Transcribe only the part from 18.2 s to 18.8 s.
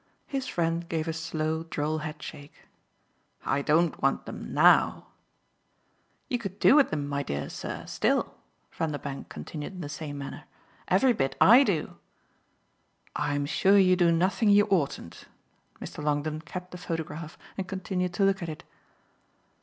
look at it.